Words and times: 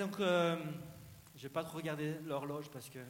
Donc, 0.00 0.18
euh, 0.18 0.56
je 1.34 1.40
ne 1.40 1.42
vais 1.42 1.48
pas 1.50 1.62
trop 1.62 1.76
regarder 1.76 2.14
l'horloge 2.24 2.70
parce 2.70 2.88
que. 2.88 3.00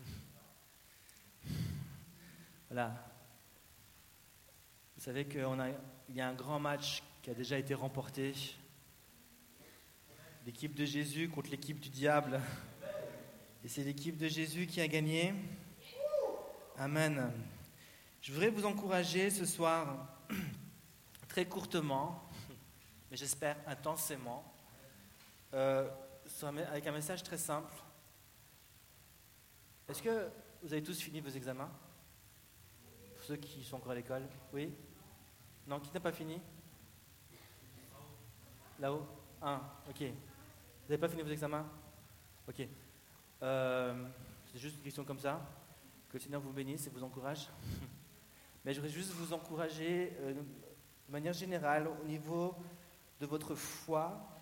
Voilà. 2.69 3.09
Vous 4.97 5.05
savez 5.05 5.25
qu'il 5.27 5.47
y 6.09 6.21
a 6.21 6.29
un 6.29 6.35
grand 6.35 6.59
match 6.59 7.05
qui 7.23 7.31
a 7.31 7.35
déjà 7.35 7.59
été 7.59 7.75
remporté. 7.75 8.35
L'équipe 10.45 10.75
de 10.75 10.85
Jésus 10.85 11.29
contre 11.29 11.53
l'équipe 11.53 11.79
du 11.79 11.91
diable. 11.91 12.41
Et 13.63 13.69
c'est 13.69 13.85
l'équipe 13.85 14.17
de 14.17 14.27
Jésus 14.27 14.67
qui 14.67 14.81
a 14.81 14.89
gagné. 14.89 15.33
Amen. 16.77 17.33
Je 18.21 18.33
voudrais 18.33 18.51
vous 18.51 18.67
encourager 18.67 19.31
ce 19.31 19.47
soir, 19.47 20.09
très 21.29 21.47
courtement, 21.47 22.29
mais 23.13 23.17
j'espère 23.17 23.59
intensément, 23.69 24.43
euh, 25.55 25.89
avec 26.69 26.87
un 26.87 26.93
message 26.93 27.23
très 27.23 27.37
simple. 27.37 27.73
Est-ce 29.89 30.03
que 30.03 30.29
vous 30.63 30.73
avez 30.73 30.83
tous 30.83 30.99
fini 31.01 31.21
vos 31.21 31.31
examens? 31.31 31.71
Pour 33.17 33.25
ceux 33.25 33.37
qui 33.37 33.63
sont 33.63 33.77
encore 33.77 33.93
à 33.93 33.95
l'école 33.95 34.23
Oui? 34.53 34.73
Non, 35.67 35.81
qui 35.81 35.93
n'a 35.93 36.01
pas 36.01 36.13
fini? 36.13 36.41
Là-haut 38.79 39.07
Un, 39.43 39.61
ok. 39.89 40.01
Vous 40.01 40.89
n'avez 40.89 40.99
pas 40.99 41.09
fini 41.09 41.23
vos 41.23 41.31
examens? 41.31 41.67
Ok. 42.49 42.67
Euh, 43.43 44.09
c'est 44.47 44.59
juste 44.59 44.77
une 44.77 44.83
question 44.83 45.05
comme 45.05 45.19
ça. 45.19 45.41
Que 46.09 46.15
le 46.15 46.21
Seigneur 46.21 46.41
vous 46.41 46.53
bénisse 46.53 46.87
et 46.87 46.91
vous 46.91 47.03
encourage. 47.03 47.49
Mais 48.65 48.73
je 48.73 48.81
voudrais 48.81 48.95
juste 48.95 49.13
vous 49.13 49.33
encourager 49.33 50.17
euh, 50.21 50.35
de 50.35 51.13
manière 51.13 51.33
générale 51.33 51.89
au 51.89 52.05
niveau 52.07 52.55
de 53.21 53.27
votre 53.27 53.55
foi 53.55 54.40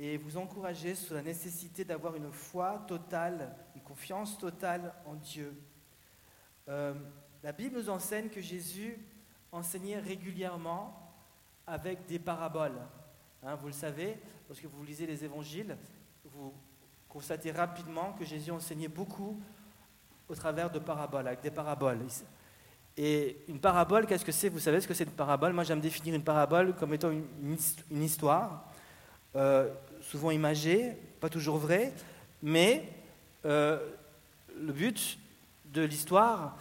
et 0.00 0.16
vous 0.16 0.36
encourager 0.36 0.94
sur 0.94 1.14
la 1.14 1.22
nécessité 1.22 1.84
d'avoir 1.84 2.14
une 2.14 2.30
foi 2.30 2.84
totale, 2.86 3.54
une 3.74 3.82
confiance 3.82 4.38
totale 4.38 4.94
en 5.04 5.14
Dieu. 5.14 5.60
Euh, 6.68 6.94
la 7.42 7.52
Bible 7.52 7.76
nous 7.76 7.90
enseigne 7.90 8.28
que 8.28 8.40
Jésus 8.40 8.96
enseignait 9.50 9.98
régulièrement 9.98 11.12
avec 11.66 12.06
des 12.06 12.20
paraboles. 12.20 12.80
Hein, 13.42 13.56
vous 13.56 13.66
le 13.66 13.72
savez, 13.72 14.18
lorsque 14.48 14.64
vous 14.64 14.84
lisez 14.84 15.06
les 15.06 15.24
évangiles, 15.24 15.76
vous 16.24 16.54
constatez 17.08 17.50
rapidement 17.50 18.12
que 18.12 18.24
Jésus 18.24 18.52
enseignait 18.52 18.88
beaucoup 18.88 19.40
au 20.28 20.34
travers 20.34 20.70
de 20.70 20.78
paraboles, 20.78 21.26
avec 21.26 21.40
des 21.40 21.50
paraboles. 21.50 22.06
Et 22.96 23.44
une 23.48 23.60
parabole, 23.60 24.06
qu'est-ce 24.06 24.24
que 24.24 24.32
c'est? 24.32 24.48
Vous 24.48 24.58
savez 24.58 24.80
ce 24.80 24.86
que 24.86 24.94
c'est 24.94 25.04
une 25.04 25.10
parabole? 25.10 25.52
Moi, 25.52 25.64
j'aime 25.64 25.80
définir 25.80 26.14
une 26.14 26.24
parabole 26.24 26.74
comme 26.74 26.94
étant 26.94 27.10
une, 27.10 28.02
histoire. 28.02 28.68
Euh, 29.36 29.72
souvent 30.10 30.30
imagé, 30.30 30.92
pas 31.20 31.28
toujours 31.28 31.58
vrai, 31.58 31.92
mais 32.42 32.82
euh, 33.44 33.78
le 34.58 34.72
but 34.72 35.18
de 35.66 35.82
l'histoire, 35.82 36.56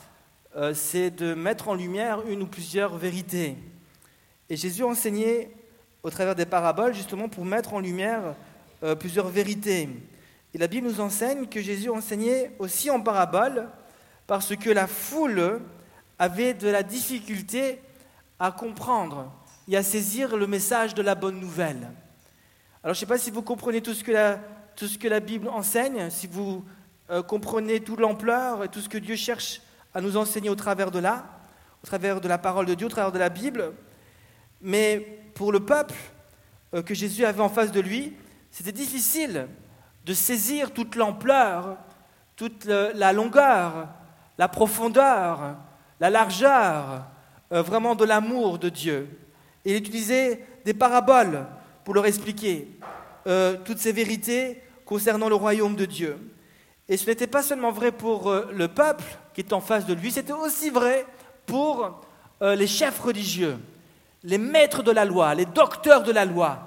euh, 0.57 0.73
c'est 0.73 1.11
de 1.11 1.33
mettre 1.33 1.69
en 1.69 1.73
lumière 1.73 2.27
une 2.27 2.41
ou 2.41 2.47
plusieurs 2.47 2.97
vérités. 2.97 3.55
Et 4.49 4.57
Jésus 4.57 4.83
enseignait 4.83 5.49
au 6.03 6.09
travers 6.09 6.35
des 6.35 6.45
paraboles 6.45 6.93
justement 6.93 7.29
pour 7.29 7.45
mettre 7.45 7.73
en 7.73 7.79
lumière 7.79 8.35
euh, 8.83 8.95
plusieurs 8.95 9.29
vérités. 9.29 9.87
Et 10.53 10.57
la 10.57 10.67
Bible 10.67 10.87
nous 10.87 10.99
enseigne 10.99 11.47
que 11.47 11.61
Jésus 11.61 11.89
enseignait 11.89 12.51
aussi 12.59 12.89
en 12.89 12.99
paraboles 12.99 13.69
parce 14.25 14.57
que 14.57 14.69
la 14.69 14.87
foule 14.87 15.61
avait 16.19 16.53
de 16.53 16.67
la 16.67 16.83
difficulté 16.83 17.79
à 18.39 18.51
comprendre 18.51 19.31
et 19.69 19.77
à 19.77 19.83
saisir 19.83 20.35
le 20.35 20.47
message 20.47 20.95
de 20.95 21.01
la 21.01 21.15
bonne 21.15 21.39
nouvelle. 21.39 21.87
Alors 22.87 22.95
je 22.95 22.99
ne 22.99 23.05
sais 23.05 23.13
pas 23.13 23.17
si 23.17 23.31
vous 23.31 23.41
comprenez 23.41 23.81
tout 23.81 23.93
ce 23.93 24.01
que 24.01 25.07
la, 25.09 25.19
Bible 25.19 25.49
enseigne, 25.49 26.09
si 26.09 26.25
vous 26.25 26.63
euh, 27.09 27.21
comprenez 27.21 27.81
toute 27.81 27.99
l'ampleur 27.99 28.63
et 28.63 28.69
tout 28.69 28.79
ce 28.79 28.87
que 28.87 28.97
Dieu 28.97 29.17
cherche 29.17 29.61
à 29.93 29.99
nous 29.99 30.15
enseigner 30.15 30.49
au 30.49 30.55
travers 30.55 30.89
de 30.89 30.99
là, 30.99 31.25
au 31.83 31.85
travers 31.85 32.21
de 32.21 32.29
la 32.29 32.37
parole 32.37 32.65
de 32.65 32.73
Dieu, 32.75 32.87
au 32.87 32.89
travers 32.89 33.11
de 33.11 33.19
la 33.19 33.27
Bible. 33.27 33.73
Mais 34.61 35.19
pour 35.33 35.51
le 35.51 35.59
peuple 35.59 35.95
euh, 36.73 36.81
que 36.81 36.93
Jésus 36.93 37.25
avait 37.25 37.41
en 37.41 37.49
face 37.49 37.73
de 37.73 37.81
lui, 37.81 38.13
c'était 38.51 38.71
difficile 38.71 39.49
de 40.05 40.13
saisir 40.13 40.71
toute 40.71 40.95
l'ampleur, 40.95 41.75
toute 42.37 42.63
la 42.67 43.11
longueur, 43.11 43.89
la 44.37 44.47
profondeur, 44.47 45.57
la 45.99 46.09
largeur, 46.09 47.03
euh, 47.51 47.61
vraiment 47.61 47.95
de 47.95 48.05
l'amour 48.05 48.59
de 48.59 48.69
Dieu. 48.69 49.09
Et 49.65 49.71
il 49.71 49.77
utilisait 49.79 50.47
des 50.63 50.73
paraboles 50.73 51.47
pour 51.87 51.93
leur 51.93 52.05
expliquer 52.05 52.67
euh, 53.27 53.55
toutes 53.63 53.77
ces 53.77 53.93
vérités 53.93 54.61
concernant 54.83 55.29
le 55.29 55.35
royaume 55.35 55.77
de 55.77 55.85
Dieu. 55.85 56.17
Et 56.89 56.97
ce 56.97 57.05
n'était 57.05 57.27
pas 57.27 57.41
seulement 57.41 57.71
vrai 57.71 57.93
pour 57.93 58.29
euh, 58.29 58.51
le 58.53 58.67
peuple 58.67 59.05
qui 59.33 59.39
est 59.39 59.53
en 59.53 59.61
face 59.61 59.85
de 59.85 59.93
lui, 59.93 60.11
c'était 60.11 60.33
aussi 60.33 60.69
vrai 60.69 61.05
pour 61.45 62.01
euh, 62.41 62.55
les 62.55 62.67
chefs 62.67 62.99
religieux, 62.99 63.57
les 64.25 64.37
maîtres 64.37 64.83
de 64.83 64.91
la 64.91 65.05
loi, 65.05 65.33
les 65.33 65.45
docteurs 65.45 66.03
de 66.03 66.11
la 66.11 66.25
loi, 66.25 66.59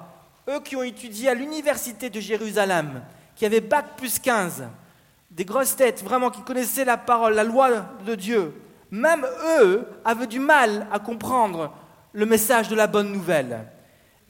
eux 0.49 0.59
qui 0.59 0.75
ont 0.75 0.81
étudié 0.81 1.29
à 1.29 1.35
l'université 1.35 2.09
de 2.09 2.19
Jérusalem, 2.19 3.03
qui 3.35 3.45
avaient 3.45 3.61
bac 3.61 3.97
plus 3.97 4.17
15, 4.17 4.63
des 5.29 5.45
grosses 5.45 5.75
têtes 5.75 6.03
vraiment 6.03 6.31
qui 6.31 6.41
connaissaient 6.41 6.83
la 6.83 6.97
parole, 6.97 7.35
la 7.35 7.43
loi 7.43 7.69
de 8.07 8.15
Dieu. 8.15 8.55
Même 8.89 9.23
eux 9.59 9.85
avaient 10.03 10.25
du 10.25 10.39
mal 10.39 10.87
à 10.91 10.97
comprendre 10.97 11.71
le 12.11 12.25
message 12.25 12.69
de 12.69 12.75
la 12.75 12.87
bonne 12.87 13.11
nouvelle. 13.11 13.67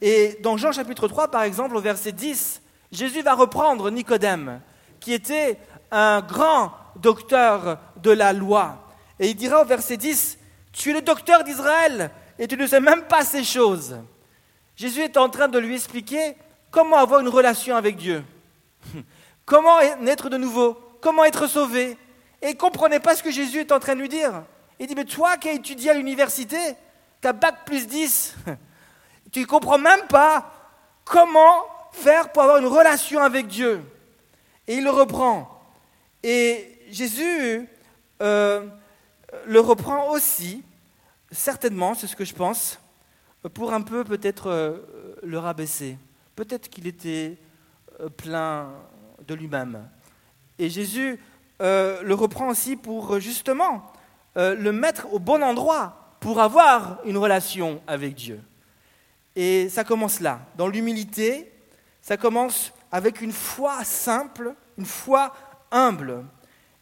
Et 0.02 0.38
dans 0.42 0.58
Jean 0.58 0.72
chapitre 0.72 1.08
3, 1.08 1.30
par 1.30 1.44
exemple, 1.44 1.76
au 1.76 1.82
verset 1.82 2.12
10, 2.12 2.62
Jésus 2.92 3.22
va 3.22 3.36
reprendre 3.36 3.92
Nicodème, 3.92 4.62
qui 5.00 5.14
était 5.14 5.60
un 5.92 6.22
grand 6.22 6.74
docteur 6.96 7.78
de 7.98 8.12
la 8.12 8.34
loi. 8.34 8.88
Et 9.20 9.30
il 9.30 9.36
dira 9.36 9.62
au 9.62 9.66
verset 9.66 9.98
10, 9.98 10.40
Tu 10.74 10.90
es 10.90 10.94
le 10.94 11.02
docteur 11.02 11.44
d'Israël 11.44 12.12
et 12.40 12.48
tu 12.48 12.58
ne 12.58 12.66
sais 12.66 12.80
même 12.80 13.04
pas 13.04 13.24
ces 13.24 13.44
choses. 13.44 13.98
Jésus 14.76 15.02
est 15.02 15.18
en 15.18 15.30
train 15.30 15.48
de 15.48 15.60
lui 15.60 15.76
expliquer 15.76 16.36
comment 16.72 16.98
avoir 16.98 17.20
une 17.20 17.28
relation 17.28 17.76
avec 17.76 17.98
Dieu, 17.98 18.24
comment 19.46 19.78
naître 20.00 20.30
de 20.30 20.38
nouveau, 20.38 20.74
comment 21.02 21.24
être 21.24 21.46
sauvé. 21.46 21.98
Et 22.42 22.48
il 22.48 22.54
ne 22.54 22.58
comprenait 22.58 23.00
pas 23.00 23.16
ce 23.16 23.22
que 23.22 23.30
Jésus 23.30 23.60
est 23.60 23.72
en 23.72 23.80
train 23.80 23.94
de 23.94 24.00
lui 24.00 24.10
dire. 24.10 24.44
Il 24.80 24.88
dit, 24.88 24.96
mais 24.96 25.06
toi 25.06 25.38
qui 25.38 25.50
as 25.50 25.54
étudié 25.54 25.92
à 25.92 25.94
l'université, 25.94 26.58
tu 27.22 27.28
as 27.28 27.34
bac 27.34 27.66
plus 27.66 27.86
10, 27.86 28.36
tu 29.32 29.40
ne 29.40 29.46
comprends 29.46 29.78
même 29.78 30.08
pas 30.08 30.52
comment 31.06 31.66
faire 31.92 32.32
pour 32.32 32.44
avoir 32.44 32.58
une 32.58 32.68
relation 32.68 33.22
avec 33.22 33.48
Dieu. 33.48 33.82
Et 34.68 34.76
il 34.76 34.84
le 34.84 34.92
reprend. 34.92 35.62
Et 36.24 36.80
Jésus 36.90 37.68
euh, 38.22 38.66
le 39.48 39.60
reprend 39.60 40.12
aussi, 40.12 40.64
certainement, 41.32 41.96
c'est 41.96 42.08
ce 42.08 42.16
que 42.16 42.26
je 42.26 42.34
pense, 42.34 42.80
pour 43.54 43.74
un 43.74 43.82
peu 43.82 44.04
peut-être 44.04 44.48
euh, 44.48 44.78
le 45.24 45.40
rabaisser. 45.40 45.98
Peut-être 46.36 46.70
qu'il 46.70 46.88
était 46.88 47.38
euh, 48.00 48.10
plein 48.10 48.70
de 49.28 49.34
lui-même. 49.34 49.88
Et 50.60 50.70
Jésus 50.70 51.20
le 51.60 52.14
reprend 52.14 52.50
aussi 52.50 52.76
pour 52.76 53.20
justement 53.20 53.86
le 54.36 54.72
mettre 54.72 55.14
au 55.14 55.20
bon 55.20 55.44
endroit 55.44 56.16
pour 56.20 56.40
avoir 56.40 57.00
une 57.06 57.18
relation 57.18 57.84
avec 57.86 58.16
Dieu. 58.16 58.40
Et 59.36 59.70
ça 59.70 59.84
commence 59.84 60.20
là, 60.20 60.42
dans 60.56 60.68
l'humilité, 60.68 61.52
ça 62.02 62.18
commence 62.18 62.74
avec 62.92 63.22
une 63.22 63.32
foi 63.32 63.84
simple, 63.84 64.56
une 64.78 64.86
foi 64.86 65.34
humble. 65.72 66.26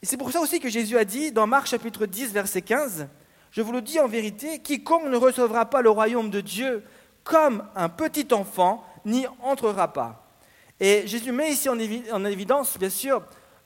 Et 0.01 0.05
c'est 0.05 0.17
pour 0.17 0.31
ça 0.31 0.39
aussi 0.39 0.59
que 0.59 0.69
Jésus 0.69 0.97
a 0.97 1.05
dit 1.05 1.31
dans 1.31 1.45
Marc 1.45 1.67
chapitre 1.67 2.05
10, 2.05 2.31
verset 2.31 2.61
15, 2.61 3.07
Je 3.51 3.61
vous 3.61 3.71
le 3.71 3.81
dis 3.81 3.99
en 3.99 4.07
vérité, 4.07 4.59
quiconque 4.59 5.05
ne 5.05 5.17
recevra 5.17 5.65
pas 5.65 5.81
le 5.81 5.89
royaume 5.89 6.29
de 6.29 6.41
Dieu 6.41 6.83
comme 7.23 7.63
un 7.75 7.89
petit 7.89 8.33
enfant 8.33 8.83
n'y 9.05 9.27
entrera 9.41 9.93
pas. 9.93 10.25
Et 10.79 11.05
Jésus 11.05 11.31
met 11.31 11.51
ici 11.51 11.69
en, 11.69 11.77
évidence, 12.25 12.77
bien 12.77 12.89
sûr, 12.89 13.21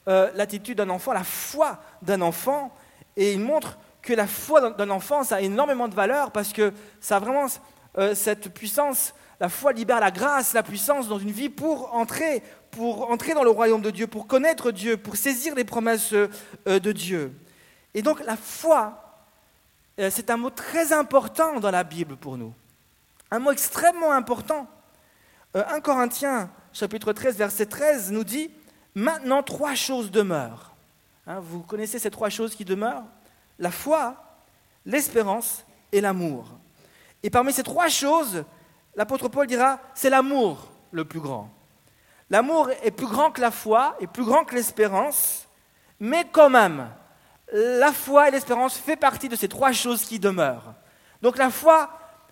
euh, 0.07 0.31
l'attitude 0.35 0.77
d'un 0.77 0.89
enfant, 0.89 1.13
la 1.13 1.23
foi 1.23 1.79
d'un 2.01 2.21
enfant, 2.21 2.75
et 3.15 3.33
il 3.33 3.39
montre 3.39 3.77
que 4.01 4.13
la 4.13 4.27
foi 4.27 4.71
d'un 4.71 4.89
enfant, 4.89 5.23
ça 5.23 5.37
a 5.37 5.41
énormément 5.41 5.87
de 5.87 5.95
valeur 5.95 6.31
parce 6.31 6.51
que 6.51 6.73
ça 6.99 7.19
vraiment 7.19 7.45
euh, 7.97 8.15
cette 8.15 8.53
puissance. 8.53 9.13
La 9.39 9.49
foi 9.49 9.71
libère 9.71 9.99
la 9.99 10.09
grâce, 10.09 10.53
la 10.53 10.63
puissance 10.63 11.07
dans 11.07 11.19
une 11.19 11.31
vie 11.31 11.49
pour 11.49 11.93
entrer, 11.93 12.41
pour 12.71 13.11
entrer 13.11 13.33
dans 13.33 13.43
le 13.43 13.49
royaume 13.49 13.81
de 13.81 13.91
Dieu, 13.91 14.07
pour 14.07 14.25
connaître 14.25 14.71
Dieu, 14.71 14.97
pour 14.97 15.15
saisir 15.15 15.53
les 15.53 15.63
promesses 15.63 16.13
euh, 16.13 16.27
de 16.65 16.91
Dieu. 16.91 17.33
Et 17.93 18.01
donc 18.01 18.23
la 18.25 18.35
foi, 18.35 19.25
euh, 19.99 20.09
c'est 20.11 20.29
un 20.31 20.37
mot 20.37 20.49
très 20.49 20.91
important 20.91 21.59
dans 21.59 21.71
la 21.71 21.83
Bible 21.83 22.15
pour 22.15 22.37
nous. 22.37 22.53
Un 23.29 23.39
mot 23.39 23.51
extrêmement 23.51 24.11
important. 24.11 24.67
1 25.55 25.81
Corinthiens 25.81 26.49
chapitre 26.71 27.13
13 27.13 27.37
verset 27.37 27.67
13 27.67 28.11
nous 28.11 28.23
dit, 28.23 28.49
maintenant 28.95 29.43
trois 29.43 29.75
choses 29.75 30.09
demeurent. 30.09 30.73
Hein, 31.27 31.39
vous 31.41 31.61
connaissez 31.61 31.99
ces 31.99 32.09
trois 32.09 32.29
choses 32.29 32.55
qui 32.55 32.65
demeurent? 32.65 33.03
La 33.59 33.69
foi, 33.69 34.15
l'espérance 34.85 35.63
et 35.91 36.01
l'amour. 36.01 36.57
Et 37.23 37.29
parmi 37.29 37.53
ces 37.53 37.63
trois 37.63 37.87
choses, 37.87 38.43
l'apôtre 38.95 39.29
Paul 39.29 39.47
dira, 39.47 39.79
c'est 39.95 40.09
l'amour 40.09 40.67
le 40.91 41.05
plus 41.05 41.21
grand. 41.21 41.49
L'amour 42.29 42.69
est 42.83 42.91
plus 42.91 43.07
grand 43.07 43.31
que 43.31 43.41
la 43.41 43.51
foi, 43.51 43.95
est 43.99 44.07
plus 44.07 44.25
grand 44.25 44.43
que 44.43 44.55
l'espérance, 44.55 45.47
mais 45.99 46.27
quand 46.31 46.49
même, 46.49 46.89
la 47.51 47.91
foi 47.91 48.27
et 48.27 48.31
l'espérance 48.31 48.77
font 48.77 48.95
partie 48.95 49.29
de 49.29 49.35
ces 49.35 49.47
trois 49.47 49.71
choses 49.71 50.03
qui 50.03 50.19
demeurent. 50.19 50.73
Donc 51.21 51.37
la 51.37 51.49
foi, 51.49 51.89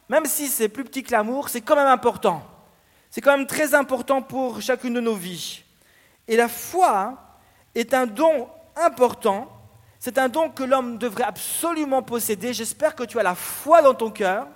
même 0.10 0.26
si 0.26 0.48
c'est 0.48 0.68
plus 0.68 0.84
petit 0.84 1.04
que 1.04 1.12
l'amour, 1.12 1.50
c'est 1.50 1.62
quand 1.62 1.76
même 1.76 1.88
important. 1.88 2.44
C'est 3.10 3.22
quand 3.22 3.38
même 3.38 3.48
très 3.48 3.76
important 3.76 4.22
pour 4.22 4.62
chacune 4.62 4.94
de 4.94 5.00
nos 5.00 5.16
vies. 5.16 5.64
Et 6.28 6.36
la 6.36 6.48
foi 6.48 7.18
est 7.76 7.94
un 7.94 8.08
don 8.08 8.50
important. 8.76 9.50
C'est 10.00 10.18
un 10.18 10.30
don 10.30 10.50
que 10.50 10.64
l'homme 10.64 10.98
devrait 10.98 11.24
absolument 11.24 12.02
posséder. 12.02 12.54
J'espère 12.54 12.96
que 12.96 13.04
tu 13.04 13.20
as 13.20 13.24
la 13.24 13.36
foi 13.36 13.82
dans 13.82 13.94
ton 13.94 14.10
cœur. 14.10 14.48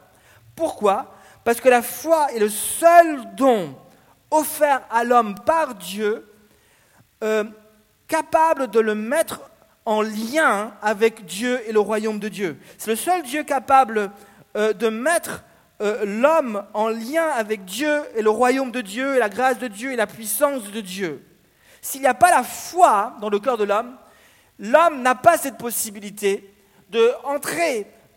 Pourquoi? 0.55 1.13
Parce 1.43 1.61
que 1.61 1.69
la 1.69 1.81
foi 1.81 2.31
est 2.33 2.39
le 2.39 2.49
seul 2.49 3.35
don 3.35 3.75
offert 4.31 4.81
à 4.89 5.03
l'homme 5.03 5.35
par 5.45 5.75
Dieu, 5.75 6.27
euh, 7.23 7.43
capable 8.07 8.67
de 8.67 8.79
le 8.79 8.95
mettre 8.95 9.41
en 9.85 10.01
lien 10.01 10.73
avec 10.81 11.25
Dieu 11.25 11.61
et 11.67 11.71
le 11.71 11.79
royaume 11.79 12.19
de 12.19 12.27
Dieu. 12.27 12.57
C'est 12.77 12.89
le 12.89 12.95
seul 12.95 13.23
Dieu 13.23 13.43
capable 13.43 14.11
euh, 14.57 14.73
de 14.73 14.89
mettre 14.89 15.43
euh, 15.81 16.05
l'homme 16.05 16.63
en 16.73 16.89
lien 16.89 17.27
avec 17.27 17.65
Dieu 17.65 18.01
et 18.15 18.21
le 18.21 18.29
royaume 18.29 18.71
de 18.71 18.81
Dieu 18.81 19.15
et 19.15 19.19
la 19.19 19.29
grâce 19.29 19.59
de 19.59 19.67
Dieu 19.67 19.91
et 19.91 19.95
la 19.95 20.07
puissance 20.07 20.71
de 20.71 20.81
Dieu. 20.81 21.23
S'il 21.81 22.01
n'y 22.01 22.07
a 22.07 22.13
pas 22.13 22.31
la 22.31 22.43
foi 22.43 23.13
dans 23.21 23.29
le 23.29 23.39
cœur 23.39 23.57
de 23.57 23.63
l'homme, 23.63 23.95
l'homme 24.57 25.01
n'a 25.01 25.15
pas 25.15 25.37
cette 25.37 25.57
possibilité 25.57 26.51
de 26.89 27.11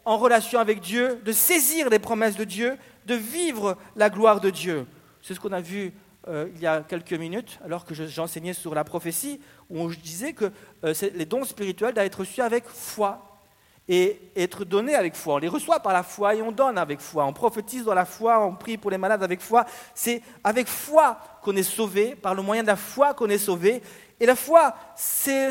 en 0.09 0.17
relation 0.17 0.59
avec 0.59 0.81
Dieu, 0.81 1.21
de 1.23 1.33
saisir 1.33 1.91
les 1.91 1.99
promesses 1.99 2.37
de 2.37 2.45
Dieu, 2.45 2.79
de 3.05 3.15
vivre 3.15 3.77
la 3.95 4.09
gloire 4.09 4.41
de 4.41 4.49
Dieu. 4.49 4.87
C'est 5.21 5.35
ce 5.35 5.41
qu'on 5.41 5.53
a 5.53 5.61
vu 5.61 5.93
euh, 6.29 6.49
il 6.55 6.63
y 6.63 6.67
a 6.67 6.81
quelques 6.81 7.13
minutes, 7.13 7.59
alors 7.63 7.85
que 7.85 7.93
j'enseignais 7.93 8.55
sur 8.55 8.75
la 8.75 8.85
prophétie, 8.85 9.39
où 9.69 9.91
je 9.91 9.99
disais 9.99 10.33
que 10.33 10.51
euh, 10.85 10.95
les 11.15 11.27
dons 11.27 11.45
spirituels 11.45 11.93
doivent 11.93 12.07
être 12.07 12.21
reçus 12.21 12.41
avec 12.41 12.65
foi 12.67 13.43
et 13.87 14.19
être 14.35 14.65
donnés 14.65 14.95
avec 14.95 15.15
foi. 15.15 15.35
On 15.35 15.39
les 15.39 15.49
reçoit 15.49 15.81
par 15.81 15.93
la 15.93 16.03
foi 16.03 16.35
et 16.35 16.41
on 16.41 16.53
donne 16.53 16.79
avec 16.79 17.01
foi. 17.01 17.27
On 17.27 17.35
prophétise 17.35 17.85
dans 17.85 17.95
la 17.95 18.07
foi, 18.07 18.43
on 18.43 18.55
prie 18.55 18.79
pour 18.79 18.91
les 18.91 18.99
malades 18.99 19.23
avec 19.23 19.43
foi. 19.43 19.67
C'est 19.95 20.23
avec 20.43 20.69
foi 20.69 21.19
qu'on 21.43 21.55
est 21.55 21.63
sauvé, 21.63 22.15
par 22.15 22.35
le 22.35 22.41
moyen 22.41 22.63
de 22.63 22.69
la 22.69 22.77
foi 22.77 23.13
qu'on 23.13 23.29
est 23.29 23.37
sauvé. 23.37 23.83
Et 24.19 24.25
la 24.25 24.37
foi, 24.37 24.75
c'est 24.97 25.51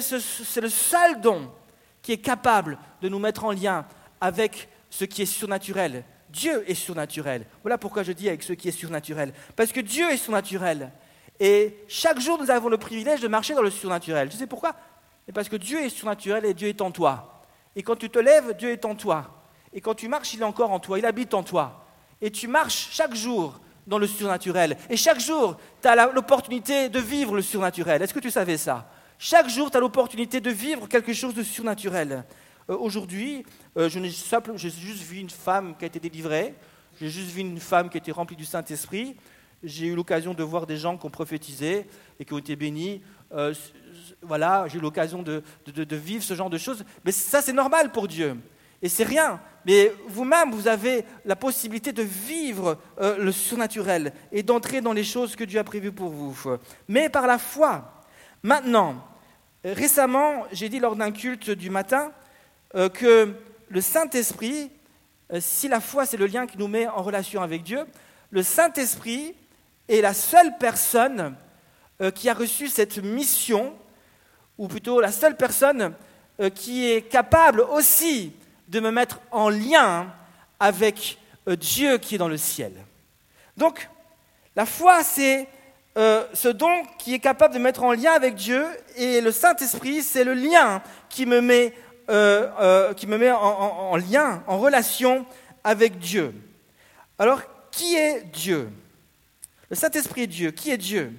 le 0.62 0.70
seul 0.70 1.22
don 1.22 1.52
qui 2.02 2.14
est 2.14 2.18
capable 2.18 2.80
de 3.04 3.10
nous 3.10 3.20
mettre 3.20 3.46
en 3.46 3.52
lien 3.52 3.86
avec 4.22 4.70
ce 4.90 5.06
qui 5.06 5.22
est 5.22 5.26
surnaturel. 5.26 6.04
Dieu 6.30 6.64
est 6.70 6.76
surnaturel. 6.76 7.46
Voilà 7.64 7.78
pourquoi 7.78 8.04
je 8.04 8.12
dis 8.12 8.28
avec 8.28 8.44
ce 8.44 8.54
qui 8.54 8.68
est 8.68 8.72
surnaturel. 8.72 9.34
Parce 9.56 9.72
que 9.72 9.80
Dieu 9.80 10.10
est 10.10 10.18
surnaturel. 10.18 10.92
Et 11.40 11.76
chaque 11.88 12.20
jour, 12.20 12.38
nous 12.42 12.52
avons 12.52 12.70
le 12.70 12.78
privilège 12.78 13.22
de 13.22 13.28
marcher 13.28 13.54
dans 13.54 13.62
le 13.62 13.70
surnaturel. 13.70 14.30
Tu 14.30 14.38
sais 14.38 14.48
pourquoi? 14.48 14.76
Parce 15.34 15.50
que 15.50 15.56
Dieu 15.56 15.80
est 15.80 15.90
surnaturel 15.90 16.46
et 16.46 16.54
Dieu 16.54 16.68
est 16.68 16.82
en 16.82 16.92
toi. 16.92 17.44
Et 17.76 17.84
quand 17.84 17.96
tu 17.96 18.10
te 18.10 18.20
lèves, 18.20 18.56
Dieu 18.58 18.72
est 18.72 18.86
en 18.86 18.96
toi. 18.96 19.46
Et 19.74 19.82
quand 19.82 19.94
tu 19.94 20.08
marches, 20.08 20.34
il 20.34 20.42
est 20.42 20.46
encore 20.46 20.72
en 20.72 20.80
toi. 20.80 20.98
Il 20.98 21.06
habite 21.06 21.34
en 21.34 21.44
toi. 21.44 21.86
Et 22.22 22.32
tu 22.32 22.48
marches 22.48 22.90
chaque 22.92 23.16
jour 23.16 23.60
dans 23.86 24.00
le 24.00 24.08
surnaturel. 24.08 24.78
Et 24.90 24.98
chaque 24.98 25.20
jour, 25.20 25.58
tu 25.82 25.88
as 25.88 25.96
l'opportunité 26.12 26.90
de 26.90 27.00
vivre 27.00 27.36
le 27.36 27.42
surnaturel. 27.42 28.02
Est-ce 28.02 28.14
que 28.14 28.20
tu 28.20 28.32
savais 28.32 28.58
ça? 28.58 28.90
Chaque 29.20 29.50
jour, 29.50 29.72
tu 29.72 29.78
as 29.78 29.80
l'opportunité 29.80 30.42
de 30.42 30.50
vivre 30.50 30.88
quelque 30.88 31.14
chose 31.14 31.34
de 31.34 31.44
surnaturel. 31.44 32.24
Euh, 32.70 32.78
aujourd'hui, 32.78 33.46
euh, 33.78 33.90
j'ai 33.90 34.70
juste 34.70 35.04
vu 35.04 35.20
une 35.20 35.30
femme 35.30 35.76
qui 35.78 35.86
a 35.86 35.88
été 35.88 36.00
délivrée. 36.00 36.54
J'ai 37.00 37.10
juste 37.10 37.30
vu 37.30 37.42
une 37.42 37.60
femme 37.60 37.90
qui 37.90 37.98
a 37.98 38.00
été 38.00 38.12
remplie 38.12 38.36
du 38.36 38.46
Saint-Esprit. 38.46 39.16
J'ai 39.64 39.88
eu 39.88 39.96
l'occasion 39.96 40.34
de 40.34 40.44
voir 40.44 40.66
des 40.66 40.78
gens 40.78 40.98
qui 40.98 41.06
ont 41.06 41.12
prophétisé 41.12 41.86
et 42.20 42.26
qui 42.26 42.34
ont 42.34 42.40
été 42.40 42.56
bénis. 42.56 43.02
Euh, 43.34 43.54
voilà, 44.22 44.66
j'ai 44.68 44.78
eu 44.78 44.82
l'occasion 44.82 45.22
de, 45.22 45.44
vivre 45.92 46.24
ce 46.24 46.34
genre 46.34 46.50
de 46.50 46.58
choses. 46.58 46.84
Mais 47.06 47.12
ça, 47.12 47.42
c'est 47.42 47.54
normal 47.54 47.92
pour 47.92 48.08
Dieu. 48.08 48.38
Et 48.82 48.90
c'est 48.90 49.04
rien. 49.04 49.40
Mais 49.66 49.92
vous-même, 50.08 50.52
vous 50.52 50.68
avez 50.68 51.04
la 51.26 51.36
possibilité 51.36 51.92
de 51.92 52.04
vivre 52.04 52.78
euh, 53.00 53.18
le 53.18 53.32
surnaturel 53.32 54.14
et 54.32 54.44
d'entrer 54.44 54.82
dans 54.82 54.94
les 54.94 55.04
choses 55.04 55.36
que 55.36 55.44
Dieu 55.44 55.60
a 55.60 55.64
prévues 55.64 55.92
pour 55.92 56.10
vous. 56.10 56.58
Mais 56.88 57.10
par 57.10 57.28
la 57.28 57.38
foi. 57.38 58.04
Maintenant, 58.44 59.04
récemment, 59.64 60.46
j'ai 60.52 60.70
dit 60.70 60.80
lors 60.80 60.96
d'un 60.96 61.12
culte 61.12 61.50
du 61.50 61.70
matin 61.70 62.12
euh, 62.76 62.90
que 62.90 63.34
le 63.70 63.82
Saint-Esprit, 63.82 64.72
si 65.40 65.68
la 65.68 65.82
foi, 65.82 66.06
c'est 66.06 66.18
le 66.18 66.28
lien 66.28 66.48
qui 66.48 66.58
nous 66.58 66.68
met 66.68 66.88
en 66.88 67.02
relation 67.04 67.42
avec 67.42 67.64
Dieu, 67.64 67.86
le 68.30 68.44
Saint-Esprit 68.44 69.36
est 69.88 70.02
la 70.02 70.14
seule 70.14 70.58
personne 70.58 71.36
euh, 72.02 72.12
qui 72.12 72.30
a 72.30 72.34
reçu 72.34 72.68
cette 72.68 72.98
mission, 72.98 73.74
ou 74.58 74.68
plutôt 74.68 75.00
la 75.00 75.12
seule 75.12 75.38
personne 75.38 75.94
euh, 76.40 76.50
qui 76.50 76.92
est 76.92 77.02
capable 77.02 77.62
aussi 77.62 78.34
de 78.68 78.80
me 78.80 78.92
mettre 78.92 79.20
en 79.32 79.50
lien 79.50 80.14
avec 80.60 81.18
euh, 81.48 81.56
Dieu 81.56 81.98
qui 81.98 82.16
est 82.16 82.18
dans 82.18 82.28
le 82.28 82.38
ciel. 82.38 82.74
Donc, 83.56 83.90
la 84.56 84.66
foi, 84.66 85.04
c'est 85.04 85.48
ce 85.96 86.48
don 86.48 86.84
qui 87.00 87.16
est 87.16 87.20
capable 87.20 87.56
de 87.56 87.60
mettre 87.60 87.82
en 87.82 87.92
lien 87.92 88.12
avec 88.12 88.36
Dieu, 88.36 88.64
et 88.98 89.20
le 89.20 89.32
Saint-Esprit, 89.32 90.04
c'est 90.04 90.24
le 90.24 90.36
lien 90.36 90.84
qui 91.10 91.26
me 91.26 91.42
met, 91.42 91.74
qui 92.08 93.08
me 93.08 93.18
met 93.18 93.32
en, 93.32 93.40
en 93.40 93.96
lien, 93.98 94.44
en 94.48 94.58
relation 94.58 95.26
avec 95.64 96.00
Dieu. 96.00 96.34
Alors, 97.20 97.42
qui 97.72 97.96
est 97.96 98.24
Dieu? 98.32 98.70
Le 99.70 99.76
Saint-Esprit 99.76 100.22
est 100.22 100.28
Dieu. 100.28 100.52
Qui 100.52 100.72
est 100.72 100.78
Dieu? 100.78 101.14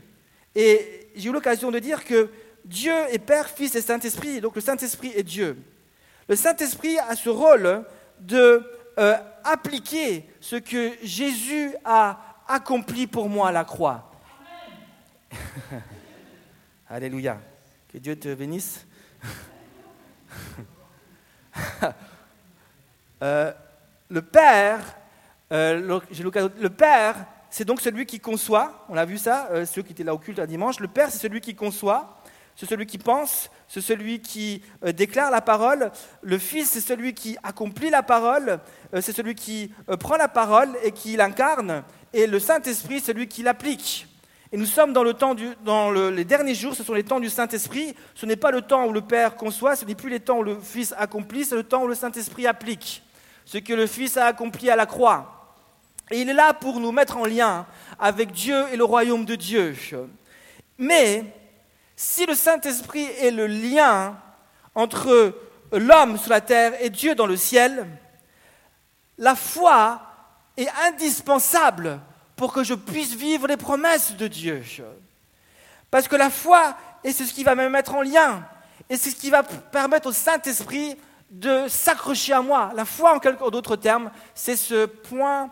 Et 0.54 1.10
j'ai 1.14 1.28
eu 1.28 1.32
l'occasion 1.32 1.70
de 1.70 1.78
dire 1.78 2.04
que 2.04 2.30
Dieu 2.64 2.94
est 3.10 3.18
Père, 3.18 3.48
Fils 3.48 3.74
et 3.74 3.80
Saint-Esprit, 3.80 4.40
donc 4.40 4.54
le 4.54 4.60
Saint-Esprit 4.60 5.12
est 5.14 5.22
Dieu. 5.22 5.56
Le 6.28 6.36
Saint-Esprit 6.36 6.98
a 6.98 7.16
ce 7.16 7.30
rôle 7.30 7.84
de 8.20 8.62
euh, 8.98 9.16
appliquer 9.44 10.28
ce 10.40 10.56
que 10.56 10.92
Jésus 11.02 11.74
a 11.84 12.42
accompli 12.46 13.06
pour 13.06 13.28
moi 13.28 13.48
à 13.48 13.52
la 13.52 13.64
croix. 13.64 14.10
Alléluia. 16.88 17.40
Que 17.92 17.98
Dieu 17.98 18.16
te 18.16 18.34
bénisse. 18.34 18.86
Euh, 23.20 23.52
le 24.10 24.22
Père 24.22 24.78
euh, 25.50 26.00
le 26.60 26.70
Père, 26.70 27.16
c'est 27.50 27.64
donc 27.64 27.80
celui 27.80 28.06
qui 28.06 28.20
conçoit, 28.20 28.86
on 28.88 28.96
a 28.96 29.04
vu 29.04 29.18
ça, 29.18 29.48
euh, 29.50 29.66
ceux 29.66 29.82
qui 29.82 29.90
étaient 29.90 30.04
là 30.04 30.14
au 30.14 30.18
culte 30.18 30.38
un 30.38 30.46
dimanche, 30.46 30.78
le 30.78 30.86
Père, 30.86 31.10
c'est 31.10 31.18
celui 31.18 31.40
qui 31.40 31.56
conçoit, 31.56 32.22
c'est 32.54 32.66
celui 32.66 32.86
qui 32.86 32.98
pense, 32.98 33.50
c'est 33.66 33.80
celui 33.80 34.20
qui 34.20 34.62
déclare 34.94 35.32
la 35.32 35.40
parole, 35.40 35.90
le 36.22 36.38
Fils, 36.38 36.70
c'est 36.70 36.80
celui 36.80 37.12
qui 37.12 37.36
accomplit 37.42 37.90
la 37.90 38.04
parole, 38.04 38.60
c'est 39.00 39.12
celui 39.12 39.34
qui 39.34 39.72
prend 39.98 40.16
la 40.16 40.28
parole 40.28 40.76
et 40.84 40.92
qui 40.92 41.16
l'incarne, 41.16 41.82
et 42.12 42.28
le 42.28 42.38
Saint-Esprit, 42.38 43.00
c'est 43.00 43.12
celui 43.12 43.26
qui 43.26 43.42
l'applique. 43.42 44.07
Et 44.50 44.56
nous 44.56 44.66
sommes 44.66 44.94
dans, 44.94 45.02
le 45.02 45.12
temps 45.12 45.36
dans 45.64 45.90
les 45.90 46.24
derniers 46.24 46.54
jours, 46.54 46.74
ce 46.74 46.82
sont 46.82 46.94
les 46.94 47.04
temps 47.04 47.20
du 47.20 47.28
Saint-Esprit. 47.28 47.94
Ce 48.14 48.24
n'est 48.24 48.36
pas 48.36 48.50
le 48.50 48.62
temps 48.62 48.86
où 48.86 48.92
le 48.92 49.02
Père 49.02 49.36
conçoit, 49.36 49.76
ce 49.76 49.84
n'est 49.84 49.94
plus 49.94 50.08
les 50.08 50.20
temps 50.20 50.38
où 50.38 50.42
le 50.42 50.58
Fils 50.58 50.94
accomplit, 50.96 51.44
c'est 51.44 51.54
le 51.54 51.64
temps 51.64 51.82
où 51.82 51.86
le 51.86 51.94
Saint-Esprit 51.94 52.46
applique 52.46 53.02
ce 53.44 53.58
que 53.58 53.74
le 53.74 53.86
Fils 53.86 54.16
a 54.16 54.26
accompli 54.26 54.70
à 54.70 54.76
la 54.76 54.86
croix. 54.86 55.56
Et 56.10 56.20
il 56.22 56.30
est 56.30 56.34
là 56.34 56.54
pour 56.54 56.80
nous 56.80 56.92
mettre 56.92 57.18
en 57.18 57.26
lien 57.26 57.66
avec 57.98 58.32
Dieu 58.32 58.64
et 58.72 58.76
le 58.76 58.84
royaume 58.84 59.26
de 59.26 59.34
Dieu. 59.34 59.76
Mais 60.78 61.24
si 61.94 62.24
le 62.24 62.34
Saint-Esprit 62.34 63.04
est 63.20 63.30
le 63.30 63.46
lien 63.46 64.16
entre 64.74 65.34
l'homme 65.72 66.16
sur 66.16 66.30
la 66.30 66.40
terre 66.40 66.72
et 66.80 66.88
Dieu 66.88 67.14
dans 67.14 67.26
le 67.26 67.36
ciel, 67.36 67.86
la 69.18 69.34
foi 69.34 70.00
est 70.56 70.68
indispensable 70.86 72.00
pour 72.38 72.54
que 72.54 72.64
je 72.64 72.72
puisse 72.72 73.14
vivre 73.14 73.46
les 73.46 73.58
promesses 73.58 74.16
de 74.16 74.26
Dieu. 74.26 74.62
Parce 75.90 76.08
que 76.08 76.16
la 76.16 76.30
foi 76.30 76.74
est 77.04 77.12
ce 77.12 77.34
qui 77.34 77.44
va 77.44 77.54
me 77.54 77.68
mettre 77.68 77.94
en 77.94 78.02
lien, 78.02 78.42
et 78.88 78.96
c'est 78.96 79.10
ce 79.10 79.16
qui 79.16 79.28
va 79.28 79.42
permettre 79.42 80.08
au 80.08 80.12
Saint-Esprit 80.12 80.96
de 81.30 81.68
s'accrocher 81.68 82.32
à 82.32 82.40
moi. 82.40 82.70
La 82.74 82.86
foi, 82.86 83.14
en 83.14 83.50
d'autres 83.50 83.76
termes, 83.76 84.10
c'est 84.34 84.56
ce 84.56 84.86
point 84.86 85.50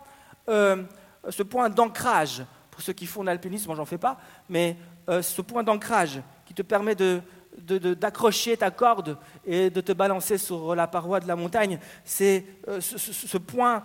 euh, 0.49 0.85
ce 1.29 1.43
point 1.43 1.69
d'ancrage. 1.69 2.45
Pour 2.71 2.83
ceux 2.83 2.93
qui 2.93 3.07
font 3.07 3.23
l'alpinisme, 3.23 3.67
moi 3.67 3.77
j'en 3.77 3.85
fais 3.85 3.99
pas, 3.99 4.19
mais 4.49 4.77
euh, 5.09 5.23
ce 5.23 5.43
point 5.43 5.65
d'ancrage 5.65 6.21
qui 6.45 6.55
te 6.55 6.63
permet 6.63 6.95
d'accrocher 6.95 8.57
ta 8.57 8.71
corde 8.71 9.19
et 9.45 9.71
de 9.71 9.81
te 9.81 9.93
balancer 9.93 10.39
sur 10.39 10.75
la 10.77 10.87
paroi 10.87 11.19
de 11.19 11.27
la 11.27 11.35
montagne, 11.35 11.81
c'est 12.05 12.45
euh, 12.69 12.81
ce, 12.81 13.39
point 13.39 13.83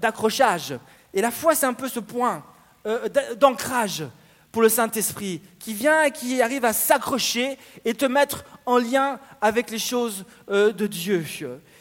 d'accrochage. 0.00 0.74
Et 1.16 1.20
la 1.20 1.32
foi, 1.32 1.56
c'est 1.56 1.66
un 1.66 1.74
peu 1.74 1.88
ce 1.88 1.98
point 1.98 2.44
d'ancrage 3.40 4.04
pour 4.52 4.62
le 4.62 4.68
Saint-Esprit, 4.68 5.42
qui 5.58 5.74
vient 5.74 6.04
et 6.04 6.12
qui 6.12 6.40
arrive 6.40 6.64
à 6.64 6.72
s'accrocher 6.72 7.58
et 7.84 7.94
te 7.94 8.06
mettre 8.06 8.44
en 8.64 8.78
lien 8.78 9.18
avec 9.40 9.70
les 9.70 9.78
choses 9.80 10.24
de 10.48 10.86
Dieu. 10.86 11.24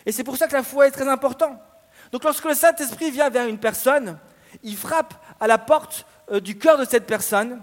Et 0.08 0.12
c'est 0.12 0.24
pour 0.24 0.38
ça 0.38 0.48
que 0.48 0.54
la 0.54 0.64
foi 0.64 0.88
est 0.88 0.92
très 0.92 1.08
importante. 1.08 1.60
Donc 2.12 2.24
lorsque 2.24 2.46
le 2.46 2.54
Saint-Esprit 2.54 3.12
vient 3.12 3.30
vers 3.30 3.48
une 3.48 3.58
personne, 3.58 4.18
il 4.64 4.78
frappe 4.78 5.14
à 5.40 5.48
la 5.48 5.58
porte 5.58 6.06
euh, 6.32 6.40
du 6.40 6.58
cœur 6.58 6.78
de 6.78 6.86
cette 6.86 7.06
personne 7.06 7.62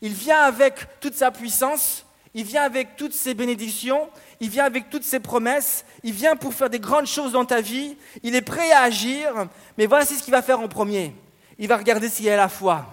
Il 0.00 0.12
vient 0.12 0.40
avec 0.40 1.00
toute 1.00 1.14
sa 1.14 1.30
puissance, 1.30 2.04
il 2.34 2.44
vient 2.44 2.62
avec 2.62 2.96
toutes 2.96 3.12
ses 3.12 3.34
bénédictions, 3.34 4.08
il 4.40 4.50
vient 4.50 4.64
avec 4.64 4.90
toutes 4.90 5.04
ses 5.04 5.20
promesses, 5.20 5.84
il 6.02 6.12
vient 6.12 6.36
pour 6.36 6.54
faire 6.54 6.70
des 6.70 6.80
grandes 6.80 7.06
choses 7.06 7.32
dans 7.32 7.44
ta 7.44 7.60
vie, 7.60 7.96
il 8.22 8.34
est 8.34 8.42
prêt 8.42 8.70
à 8.72 8.82
agir, 8.82 9.32
mais 9.78 9.86
voici 9.86 10.16
ce 10.16 10.22
qu'il 10.22 10.32
va 10.32 10.42
faire 10.42 10.60
en 10.60 10.68
premier. 10.68 11.14
Il 11.58 11.68
va 11.68 11.76
regarder 11.76 12.08
s'il 12.08 12.26
y 12.26 12.30
a 12.30 12.36
la 12.36 12.48
foi. 12.48 12.84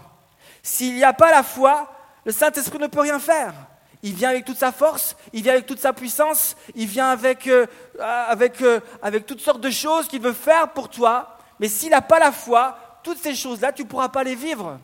S'il 0.61 0.95
n'y 0.95 1.03
a 1.03 1.13
pas 1.13 1.31
la 1.31 1.43
foi, 1.43 1.91
le 2.25 2.31
Saint-Esprit 2.31 2.79
ne 2.79 2.87
peut 2.87 3.01
rien 3.01 3.19
faire. 3.19 3.53
Il 4.01 4.13
vient 4.13 4.29
avec 4.29 4.45
toute 4.45 4.57
sa 4.57 4.71
force, 4.71 5.15
il 5.31 5.43
vient 5.43 5.53
avec 5.53 5.65
toute 5.65 5.79
sa 5.79 5.93
puissance, 5.93 6.55
il 6.75 6.87
vient 6.87 7.09
avec, 7.09 7.47
euh, 7.47 7.65
avec, 7.99 8.61
euh, 8.61 8.79
avec 9.01 9.25
toutes 9.25 9.39
sortes 9.39 9.61
de 9.61 9.69
choses 9.69 10.07
qu'il 10.07 10.21
veut 10.21 10.33
faire 10.33 10.69
pour 10.69 10.89
toi. 10.89 11.37
Mais 11.59 11.67
s'il 11.67 11.91
n'a 11.91 12.01
pas 12.01 12.19
la 12.19 12.31
foi, 12.31 12.77
toutes 13.03 13.17
ces 13.17 13.35
choses-là, 13.35 13.71
tu 13.71 13.83
ne 13.83 13.87
pourras 13.87 14.09
pas 14.09 14.23
les 14.23 14.35
vivre. 14.35 14.79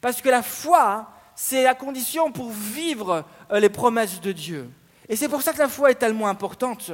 Parce 0.00 0.20
que 0.20 0.28
la 0.28 0.42
foi, 0.42 1.10
c'est 1.34 1.62
la 1.62 1.74
condition 1.74 2.30
pour 2.30 2.50
vivre 2.50 3.24
euh, 3.50 3.60
les 3.60 3.68
promesses 3.68 4.20
de 4.20 4.32
Dieu. 4.32 4.70
Et 5.08 5.16
c'est 5.16 5.28
pour 5.28 5.42
ça 5.42 5.52
que 5.52 5.58
la 5.58 5.68
foi 5.68 5.90
est 5.90 5.96
tellement 5.96 6.28
importante. 6.28 6.90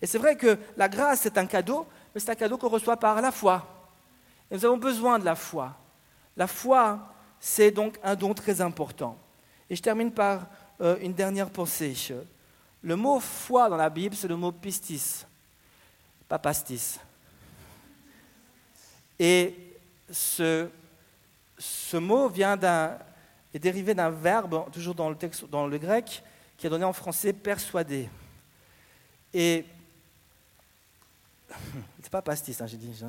Et 0.00 0.06
c'est 0.06 0.18
vrai 0.18 0.36
que 0.36 0.58
la 0.76 0.88
grâce, 0.88 1.20
c'est 1.22 1.38
un 1.38 1.46
cadeau, 1.46 1.86
mais 2.14 2.20
c'est 2.20 2.30
un 2.30 2.34
cadeau 2.34 2.58
qu'on 2.58 2.68
reçoit 2.68 2.96
par 2.96 3.20
la 3.20 3.32
foi. 3.32 3.66
Et 4.50 4.56
nous 4.56 4.64
avons 4.64 4.76
besoin 4.76 5.18
de 5.18 5.24
la 5.24 5.34
foi. 5.34 5.76
La 6.36 6.46
foi, 6.46 7.12
c'est 7.38 7.70
donc 7.70 7.98
un 8.02 8.14
don 8.14 8.34
très 8.34 8.60
important. 8.60 9.18
Et 9.68 9.76
je 9.76 9.82
termine 9.82 10.12
par 10.12 10.46
euh, 10.80 10.96
une 11.00 11.14
dernière 11.14 11.50
pensée. 11.50 11.94
Le 12.82 12.96
mot 12.96 13.20
foi 13.20 13.68
dans 13.68 13.76
la 13.76 13.90
Bible, 13.90 14.14
c'est 14.14 14.28
le 14.28 14.36
mot 14.36 14.52
pistis, 14.52 15.26
pas 16.28 16.38
pastis. 16.38 16.98
Et 19.18 19.54
ce, 20.10 20.68
ce 21.58 21.96
mot 21.98 22.28
vient 22.28 22.56
d'un, 22.56 22.96
est 23.52 23.58
dérivé 23.58 23.94
d'un 23.94 24.10
verbe, 24.10 24.70
toujours 24.72 24.94
dans 24.94 25.10
le, 25.10 25.16
texte, 25.16 25.44
dans 25.50 25.66
le 25.66 25.78
grec, 25.78 26.22
qui 26.60 26.66
est 26.66 26.70
donné 26.70 26.84
en 26.84 26.92
français 26.92 27.32
persuader. 27.32 28.10
Et 29.32 29.64
c'est 32.02 32.10
pas 32.10 32.20
pastis, 32.20 32.60
hein, 32.60 32.66
j'ai 32.66 32.76
dit. 32.76 33.02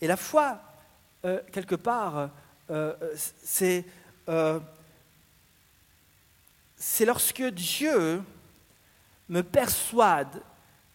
Et 0.00 0.06
la 0.06 0.16
foi, 0.16 0.62
euh, 1.24 1.40
quelque 1.50 1.74
part, 1.74 2.30
euh, 2.70 2.94
c'est 3.42 3.84
c'est 6.76 7.04
lorsque 7.04 7.42
Dieu 7.42 8.22
me 9.28 9.42
persuade 9.42 10.40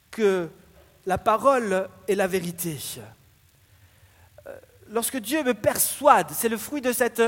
que 0.09 0.49
la 1.05 1.17
parole 1.17 1.89
est 2.07 2.15
la 2.15 2.27
vérité. 2.27 2.77
Euh, 4.47 4.57
lorsque 4.89 5.17
Dieu 5.17 5.43
me 5.43 5.53
persuade, 5.53 6.31
c'est 6.31 6.49
le 6.49 6.57
fruit 6.57 6.81
de 6.81 6.93
cette 6.93 7.21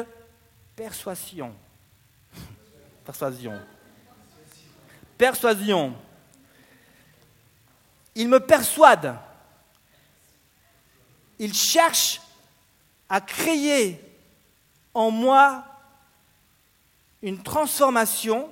persuasion. 0.78 1.54
Persuasion. 3.06 3.60
Persuasion. 5.20 5.94
Il 8.16 8.30
me 8.30 8.40
persuade. 8.40 9.18
Il 11.38 11.54
cherche 11.54 12.22
à 13.10 13.20
créer 13.20 14.00
en 14.94 15.12
moi 15.12 15.66
une 17.22 17.44
transformation, 17.44 18.50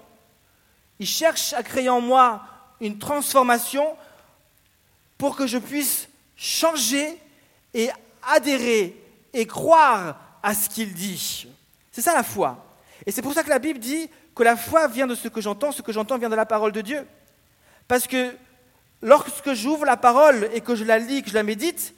il 0.99 1.07
cherche 1.07 1.53
à 1.53 1.63
créer 1.63 1.87
en 1.87 2.01
moi 2.01 2.43
une 2.81 2.99
transformation 2.99 3.95
pour 5.17 5.37
que 5.37 5.47
je 5.47 5.57
puisse 5.57 6.09
changer 6.35 7.17
et 7.73 7.89
adhérer 8.23 9.01
et 9.31 9.47
croire 9.47 10.19
à 10.43 10.53
ce 10.53 10.67
qu'il 10.67 10.93
dit. 10.93 11.47
C'est 11.93 12.01
ça 12.01 12.13
la 12.13 12.23
foi. 12.23 12.77
Et 13.05 13.11
c'est 13.13 13.21
pour 13.21 13.33
ça 13.33 13.43
que 13.43 13.49
la 13.49 13.59
Bible 13.59 13.79
dit 13.79 14.09
que 14.37 14.43
la 14.43 14.55
foi 14.55 14.87
vient 14.87 15.07
de 15.07 15.15
ce 15.15 15.27
que 15.27 15.41
j'entends, 15.41 15.71
ce 15.71 15.81
que 15.81 15.91
j'entends 15.91 16.19
vient 16.19 16.29
de 16.29 16.35
la 16.35 16.45
parole 16.45 16.71
de 16.71 16.81
Dieu. 16.81 17.07
Parce 17.87 18.05
que 18.05 18.35
lorsque 19.01 19.53
j'ouvre 19.53 19.83
la 19.83 19.97
parole 19.97 20.47
et 20.53 20.61
que 20.61 20.75
je 20.75 20.83
la 20.83 20.99
lis, 20.99 21.23
que 21.23 21.29
je 21.29 21.33
la 21.33 21.41
médite, 21.41 21.95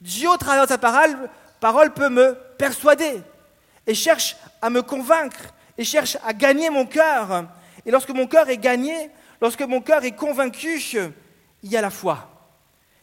Dieu, 0.00 0.30
au 0.30 0.38
travers 0.38 0.64
de 0.64 0.70
sa 0.70 0.78
parole, 0.78 1.28
parole 1.60 1.92
peut 1.92 2.08
me 2.08 2.34
persuader 2.56 3.20
et 3.86 3.94
cherche 3.94 4.36
à 4.62 4.70
me 4.70 4.80
convaincre 4.80 5.52
et 5.76 5.84
cherche 5.84 6.16
à 6.24 6.32
gagner 6.32 6.70
mon 6.70 6.86
cœur. 6.86 7.46
Et 7.84 7.90
lorsque 7.90 8.10
mon 8.10 8.26
cœur 8.26 8.48
est 8.48 8.56
gagné, 8.56 9.10
lorsque 9.42 9.60
mon 9.60 9.82
cœur 9.82 10.02
est 10.02 10.16
convaincu, 10.16 10.80
il 11.62 11.70
y 11.70 11.76
a 11.76 11.82
la 11.82 11.90
foi 11.90 12.26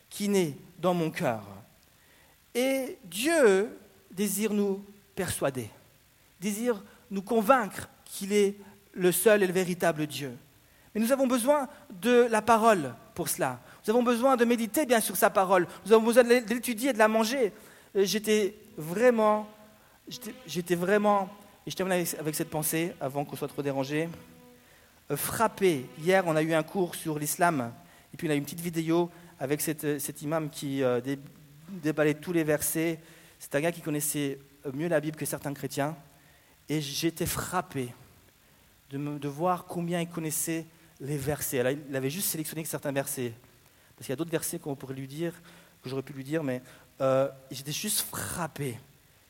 qui 0.10 0.30
naît 0.30 0.56
dans 0.80 0.96
mon 0.96 1.12
cœur. 1.12 1.44
Et 2.56 2.98
Dieu 3.04 3.78
désire 4.10 4.52
nous 4.52 4.84
persuader, 5.16 5.70
désire 6.42 6.82
nous 7.12 7.22
convaincre 7.22 7.88
qu'il 8.04 8.34
est 8.34 8.56
le 8.94 9.12
seul 9.12 9.44
et 9.44 9.48
le 9.48 9.54
véritable 9.54 10.08
Dieu. 10.08 10.32
Mais 10.94 11.02
nous 11.02 11.12
avons 11.12 11.28
besoin 11.28 11.68
de 12.02 12.28
la 12.30 12.42
parole 12.42 12.94
pour 13.14 13.30
cela. 13.30 13.60
Nous 13.86 13.92
avons 13.92 14.04
besoin 14.04 14.38
de 14.38 14.46
méditer 14.46 14.86
bien 14.86 15.00
sur 15.00 15.16
sa 15.16 15.30
parole. 15.30 15.68
Nous 15.86 15.94
avons 15.94 16.06
besoin 16.06 16.24
de 16.24 16.30
l'étudier 16.30 16.90
et 16.90 16.94
de 16.94 16.98
la 16.98 17.08
manger. 17.08 17.54
J'étais 17.96 18.56
vraiment, 18.78 19.48
j'étais 20.48 20.76
vraiment 20.76 21.30
et 21.70 21.72
je 21.72 21.76
termine 21.76 22.04
avec, 22.20 22.34
cette 22.34 22.50
pensée, 22.50 22.94
avant 23.00 23.26
qu'on 23.26 23.36
soit 23.36 23.48
trop 23.48 23.62
dérangé. 23.62 24.10
Euh, 25.12 25.16
frappé. 25.16 25.86
Hier, 26.00 26.24
on 26.26 26.36
a 26.36 26.42
eu 26.42 26.54
un 26.54 26.64
cours 26.64 26.96
sur 26.96 27.20
l'islam, 27.20 27.72
et 28.12 28.18
puis 28.18 28.28
on 28.28 28.32
a 28.32 28.34
eu 28.34 28.38
une 28.38 28.44
petite 28.44 28.60
vidéo 28.60 29.12
avec 29.40 29.62
euh, 29.84 30.00
cet 30.00 30.22
imam 30.24 30.50
qui 30.50 30.82
euh, 30.82 31.00
déballait 31.70 32.16
tous 32.16 32.34
les 32.34 32.44
versets. 32.44 33.00
C'est 33.38 33.54
un 33.54 33.62
gars 33.62 33.72
qui 33.72 33.82
connaissait 33.82 34.40
mieux 34.74 34.88
la 34.88 35.00
Bible 35.00 35.16
que 35.16 35.26
certains 35.26 35.54
chrétiens. 35.54 35.96
Et 36.70 36.82
j'étais 36.82 37.28
frappé 37.28 37.90
de, 38.92 39.28
voir 39.28 39.66
combien 39.66 40.02
il 40.02 40.10
connaissait 40.10 40.66
les 41.00 41.18
versets. 41.18 41.60
Alors, 41.60 41.74
il 41.90 41.96
avait 41.96 42.10
juste 42.10 42.30
sélectionné 42.30 42.66
certains 42.66 42.92
versets. 42.92 43.34
Parce 43.96 44.06
qu'il 44.06 44.12
y 44.12 44.14
a 44.14 44.16
d'autres 44.16 44.32
versets 44.32 44.60
qu'on 44.60 44.76
pourrait 44.76 44.96
lui 44.96 45.08
dire, 45.08 45.34
que 45.84 45.90
j'aurais 45.90 46.04
pu 46.04 46.14
lui 46.14 46.24
dire, 46.24 46.44
mais 46.44 46.62
j'étais 47.52 47.72
juste 47.72 48.02
frappé. 48.02 48.78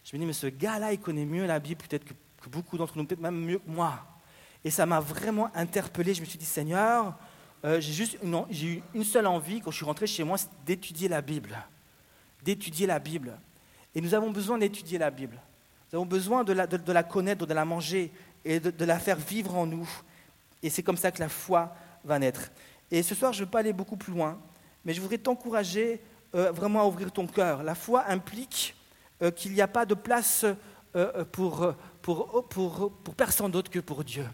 Je 0.03 0.15
me 0.15 0.21
dis, 0.21 0.25
mais 0.25 0.33
ce 0.33 0.47
gars-là, 0.47 0.93
il 0.93 0.99
connaît 0.99 1.25
mieux 1.25 1.45
la 1.45 1.59
Bible 1.59 1.81
peut-être 1.87 2.05
que 2.05 2.49
beaucoup 2.49 2.77
d'entre 2.77 2.97
nous, 2.97 3.05
peut-être 3.05 3.21
même 3.21 3.39
mieux 3.39 3.59
que 3.59 3.69
moi. 3.69 4.05
Et 4.63 4.71
ça 4.71 4.85
m'a 4.85 4.99
vraiment 4.99 5.49
interpellé. 5.55 6.13
Je 6.13 6.21
me 6.21 6.25
suis 6.25 6.37
dit, 6.37 6.45
Seigneur, 6.45 7.15
euh, 7.65 7.79
j'ai 7.79 7.93
juste 7.93 8.17
une, 8.23 8.43
j'ai 8.49 8.67
eu 8.67 8.83
une 8.93 9.03
seule 9.03 9.27
envie 9.27 9.61
quand 9.61 9.71
je 9.71 9.77
suis 9.77 9.85
rentré 9.85 10.07
chez 10.07 10.23
moi, 10.23 10.37
c'est 10.37 10.49
d'étudier 10.65 11.07
la 11.07 11.21
Bible. 11.21 11.57
D'étudier 12.43 12.87
la 12.87 12.99
Bible. 12.99 13.37
Et 13.93 14.01
nous 14.01 14.13
avons 14.13 14.31
besoin 14.31 14.57
d'étudier 14.57 14.97
la 14.97 15.11
Bible. 15.11 15.39
Nous 15.91 15.97
avons 15.97 16.05
besoin 16.05 16.43
de, 16.43 16.53
la 16.53 17.03
connaître, 17.03 17.45
de 17.45 17.53
la 17.53 17.65
manger 17.65 18.11
et 18.45 18.59
de, 18.59 18.85
la 18.85 18.99
faire 18.99 19.17
vivre 19.17 19.55
en 19.55 19.65
nous. 19.65 19.89
Et 20.63 20.69
c'est 20.69 20.83
comme 20.83 20.97
ça 20.97 21.11
que 21.11 21.19
la 21.19 21.29
foi 21.29 21.75
va 22.03 22.19
naître. 22.19 22.51
Et 22.91 23.03
ce 23.03 23.15
soir, 23.15 23.33
je 23.33 23.41
ne 23.41 23.45
veux 23.45 23.51
pas 23.51 23.59
aller 23.59 23.73
beaucoup 23.73 23.97
plus 23.97 24.13
loin, 24.13 24.39
mais 24.83 24.93
je 24.93 25.01
voudrais 25.01 25.17
t'encourager 25.17 26.01
euh, 26.35 26.51
vraiment 26.51 26.81
à 26.81 26.85
ouvrir 26.85 27.11
ton 27.11 27.27
cœur. 27.27 27.63
La 27.63 27.75
foi 27.75 28.05
implique 28.07 28.75
euh, 29.21 29.31
qu'il 29.31 29.53
n'y 29.53 29.61
a 29.61 29.67
pas 29.67 29.85
de 29.85 29.93
place 29.93 30.45
pour 31.31 31.73
pour, 32.01 32.47
pour, 32.49 32.91
pour 33.03 33.15
personne 33.15 33.51
d'autre 33.51 33.69
que 33.69 33.79
pour 33.79 34.03
Dieu. 34.03 34.25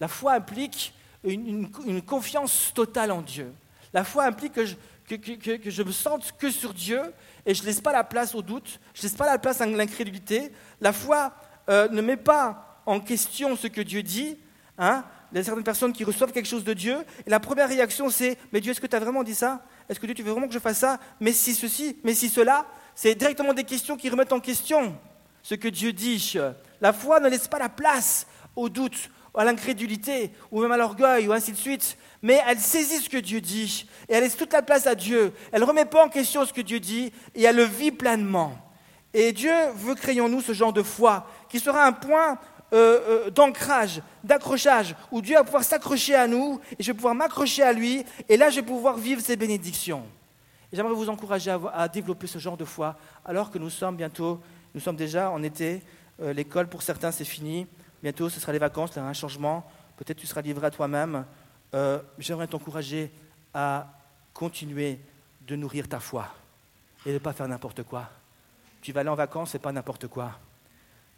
La 0.00 0.08
foi 0.08 0.34
implique 0.34 0.94
une, 1.24 1.68
une, 1.86 2.02
confiance 2.02 2.72
totale 2.74 3.10
en 3.10 3.22
Dieu. 3.22 3.52
La 3.92 4.04
foi 4.04 4.24
implique 4.24 4.52
que 4.52 4.64
je, 4.64 4.76
que, 5.08 5.14
que, 5.16 5.56
que 5.56 5.70
je 5.70 5.82
me 5.82 5.90
sente 5.90 6.32
que 6.38 6.50
sur 6.50 6.72
Dieu 6.74 7.00
et 7.44 7.54
je 7.54 7.62
ne 7.62 7.66
laisse 7.66 7.80
pas 7.80 7.92
la 7.92 8.04
place 8.04 8.34
au 8.34 8.42
doute, 8.42 8.78
je 8.94 9.00
ne 9.00 9.02
laisse 9.04 9.16
pas 9.16 9.26
la 9.26 9.38
place 9.38 9.60
à 9.60 9.66
l'incrédulité. 9.66 10.52
La 10.80 10.92
foi 10.92 11.32
euh, 11.68 11.88
ne 11.88 12.00
met 12.00 12.16
pas 12.16 12.67
en 12.88 13.00
question 13.00 13.54
ce 13.54 13.66
que 13.66 13.82
Dieu 13.82 14.02
dit. 14.02 14.38
Hein. 14.78 15.04
Il 15.30 15.36
y 15.36 15.40
a 15.40 15.44
certaines 15.44 15.62
personnes 15.62 15.92
qui 15.92 16.04
reçoivent 16.04 16.32
quelque 16.32 16.48
chose 16.48 16.64
de 16.64 16.72
Dieu 16.72 16.96
et 17.26 17.30
la 17.30 17.38
première 17.38 17.68
réaction 17.68 18.08
c'est 18.08 18.38
Mais 18.50 18.62
Dieu, 18.62 18.72
est-ce 18.72 18.80
que 18.80 18.86
tu 18.86 18.96
as 18.96 19.00
vraiment 19.00 19.22
dit 19.22 19.34
ça? 19.34 19.62
Est-ce 19.88 20.00
que 20.00 20.06
Dieu, 20.06 20.14
tu 20.14 20.22
veux 20.22 20.32
vraiment 20.32 20.48
que 20.48 20.54
je 20.54 20.58
fasse 20.58 20.78
ça? 20.78 20.98
Mais 21.20 21.32
si 21.32 21.54
ceci, 21.54 21.98
mais 22.02 22.14
si 22.14 22.30
cela 22.30 22.66
C'est 22.94 23.14
directement 23.14 23.52
des 23.52 23.64
questions 23.64 23.96
qui 23.98 24.08
remettent 24.08 24.32
en 24.32 24.40
question 24.40 24.96
ce 25.42 25.54
que 25.54 25.68
Dieu 25.68 25.92
dit. 25.92 26.34
La 26.80 26.94
foi 26.94 27.20
ne 27.20 27.28
laisse 27.28 27.46
pas 27.46 27.58
la 27.58 27.68
place 27.68 28.26
au 28.56 28.70
doute, 28.70 29.10
à 29.34 29.44
l'incrédulité, 29.44 30.32
ou 30.50 30.62
même 30.62 30.72
à 30.72 30.76
l'orgueil, 30.76 31.28
ou 31.28 31.32
ainsi 31.32 31.52
de 31.52 31.56
suite. 31.56 31.98
Mais 32.22 32.40
elle 32.46 32.58
saisit 32.58 33.02
ce 33.02 33.10
que 33.10 33.18
Dieu 33.18 33.40
dit, 33.40 33.86
et 34.08 34.14
elle 34.14 34.24
laisse 34.24 34.36
toute 34.36 34.52
la 34.52 34.62
place 34.62 34.86
à 34.86 34.94
Dieu. 34.94 35.32
Elle 35.52 35.60
ne 35.60 35.66
remet 35.66 35.84
pas 35.84 36.04
en 36.04 36.08
question 36.08 36.44
ce 36.44 36.52
que 36.52 36.62
Dieu 36.62 36.80
dit, 36.80 37.12
et 37.34 37.42
elle 37.44 37.56
le 37.56 37.64
vit 37.64 37.92
pleinement. 37.92 38.58
Et 39.14 39.32
Dieu 39.32 39.52
veut 39.76 39.94
créer 39.94 40.20
en 40.20 40.28
nous 40.28 40.40
ce 40.40 40.52
genre 40.52 40.72
de 40.72 40.82
foi, 40.82 41.26
qui 41.48 41.60
sera 41.60 41.84
un 41.84 41.92
point 41.92 42.38
euh, 42.72 43.26
euh, 43.26 43.30
d'ancrage, 43.30 44.02
d'accrochage, 44.22 44.94
où 45.10 45.22
Dieu 45.22 45.36
va 45.36 45.44
pouvoir 45.44 45.64
s'accrocher 45.64 46.14
à 46.14 46.26
nous, 46.26 46.60
et 46.78 46.82
je 46.82 46.92
vais 46.92 46.94
pouvoir 46.94 47.14
m'accrocher 47.14 47.62
à 47.62 47.72
lui, 47.72 48.04
et 48.28 48.36
là 48.36 48.50
je 48.50 48.56
vais 48.56 48.66
pouvoir 48.66 48.98
vivre 48.98 49.22
ses 49.22 49.36
bénédictions. 49.36 50.04
J'aimerais 50.70 50.92
vous 50.92 51.08
encourager 51.08 51.56
à, 51.72 51.88
développer 51.88 52.26
ce 52.26 52.38
genre 52.38 52.58
de 52.58 52.66
foi, 52.66 52.96
alors 53.24 53.50
que 53.50 53.58
nous 53.58 53.70
sommes 53.70 53.96
bientôt, 53.96 54.38
nous 54.74 54.80
sommes 54.80 54.96
déjà 54.96 55.30
en 55.30 55.42
été, 55.42 55.82
euh, 56.20 56.34
l'école 56.34 56.68
pour 56.68 56.82
certains 56.82 57.10
c'est 57.10 57.24
fini, 57.24 57.66
bientôt 58.02 58.28
ce 58.28 58.38
sera 58.38 58.52
les 58.52 58.58
vacances, 58.58 58.90
il 58.92 58.98
y 58.98 59.00
aura 59.00 59.08
un 59.08 59.14
changement, 59.14 59.64
peut-être 59.96 60.18
tu 60.18 60.26
seras 60.26 60.42
livré 60.42 60.66
à 60.66 60.70
toi-même. 60.70 61.24
J'aimerais 62.18 62.46
t'encourager 62.46 63.10
à 63.52 63.86
continuer 64.34 64.98
de 65.46 65.56
nourrir 65.56 65.88
ta 65.88 66.00
foi 66.00 66.28
et 67.06 67.10
de 67.10 67.14
ne 67.14 67.18
pas 67.18 67.32
faire 67.32 67.48
n'importe 67.48 67.82
quoi. 67.82 68.08
Tu 68.82 68.92
vas 68.92 69.00
aller 69.00 69.08
en 69.08 69.14
vacances, 69.14 69.50
c'est 69.50 69.58
pas 69.58 69.72
n'importe 69.72 70.06
quoi. 70.06 70.32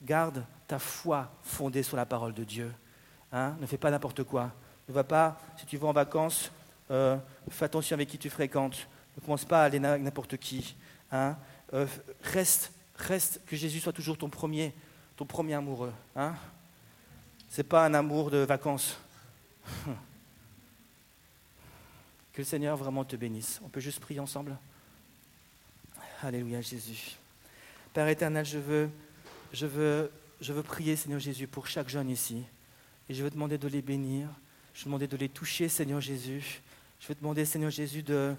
garde 0.03 0.45
ta 0.71 0.79
foi 0.79 1.29
fondée 1.43 1.83
sur 1.83 1.97
la 1.97 2.07
parole 2.07 2.33
de 2.33 2.45
Dieu. 2.45 2.73
Hein. 3.33 3.57
ne 3.61 3.67
fais 3.67 3.77
pas 3.77 3.91
n'importe 3.91 4.23
quoi. 4.23 4.53
Ne 4.89 4.95
va 4.95 5.03
pas, 5.03 5.41
si 5.57 5.67
tu 5.67 5.77
vas 5.77 5.89
en 5.89 5.93
vacances, 5.93 6.53
euh, 6.93 7.17
fais 7.49 7.65
attention 7.65 7.95
avec 7.95 8.09
qui 8.09 8.19
tu 8.19 8.31
fréquentes. 8.31 8.87
Ne 9.17 9.21
commence 9.21 9.45
pas 9.45 9.63
à 9.63 9.65
aller 9.65 9.85
avec 9.85 10.01
n'importe 10.01 10.37
qui. 10.37 10.77
Hein. 11.11 11.37
Euh, 11.75 11.89
reste, 12.23 12.71
reste, 12.95 13.41
que 13.47 13.57
Jésus 13.57 13.81
soit 13.81 13.93
toujours 13.93 14.17
ton 14.17 14.31
premier, 14.31 14.73
ton 15.17 15.27
premier 15.27 15.55
amoureux. 15.55 15.93
Hein. 16.15 16.35
Ce 17.49 17.57
n'est 17.57 17.67
pas 17.67 17.85
un 17.85 17.95
amour 17.95 18.31
de 18.31 18.39
vacances. 18.39 18.97
Que 22.33 22.43
le 22.43 22.47
Seigneur 22.47 22.77
vraiment 22.77 23.05
te 23.05 23.17
bénisse. 23.17 23.61
On 23.65 23.69
peut 23.69 23.81
juste 23.81 23.99
prier 23.99 24.21
ensemble 24.21 24.57
Alléluia 26.23 26.61
Jésus. 26.61 27.17
Père 27.93 28.07
éternel, 28.07 28.47
je 28.47 28.59
veux, 28.59 28.89
je 29.53 29.67
veux, 29.67 30.13
je 30.41 30.53
veux 30.53 30.63
prier, 30.63 30.97
Seigneur 30.97 31.21
Jésus, 31.21 31.47
pour 31.47 31.67
chaque 31.67 31.89
jeune 31.89 32.09
ici. 32.09 32.45
Et 33.09 33.15
je 33.15 33.23
veux 33.23 33.31
demander 33.31 33.59
de 33.59 33.69
les 33.69 33.83
bénir. 33.83 34.29
Je 34.73 34.81
veux 34.81 34.85
demander 34.87 35.07
de 35.07 35.17
les 35.17 35.29
toucher, 35.29 35.69
Seigneur 35.69 36.01
Jésus. 36.01 36.63
Je 36.99 37.09
veux 37.09 37.15
demander, 37.15 37.45
Seigneur 37.45 37.71
Jésus, 37.71 38.03
de 38.03 38.35